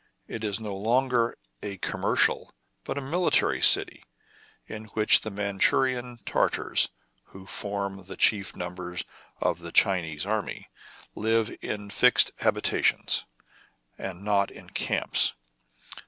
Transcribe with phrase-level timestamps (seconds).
[0.27, 2.51] It is no longer a commercial,
[2.85, 4.03] but a military city,
[4.65, 6.89] in which the Mandshurian Tar tars,
[7.25, 8.97] who form the chief number
[9.39, 10.71] of the Chinese army,
[11.13, 13.25] live in fixed habitations,
[13.95, 15.33] and not in camps.